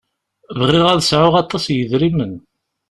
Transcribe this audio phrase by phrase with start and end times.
[0.59, 2.33] Bɣiɣ ad sɛuɣ aṭas n yedrimen.